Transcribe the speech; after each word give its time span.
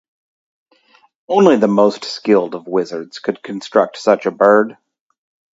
Only 1.27 1.57
the 1.57 1.67
most 1.67 2.05
skilled 2.05 2.55
of 2.55 2.65
wizards 2.65 3.19
could 3.19 3.43
construct 3.43 3.97
such 3.99 4.25
a 4.25 4.31
bird. 4.31 4.77